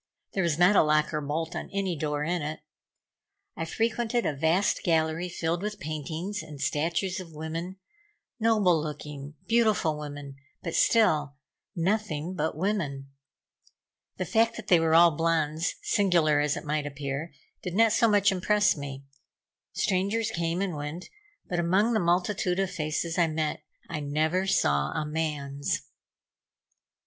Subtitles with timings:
[0.33, 2.61] There was not a lock or bolt on any door in it.
[3.55, 7.75] I frequented a vast gallery filled with paintings and statues of women,
[8.39, 11.35] noble looking, beautiful women, but still
[11.75, 13.11] nothing but women.
[14.17, 17.31] The fact that they were all blondes, singular as it might appear,
[17.61, 19.05] did not so much impress me.
[19.73, 21.09] Strangers came and went,
[21.47, 25.79] but among the multitude of faces I met, I never saw a man's.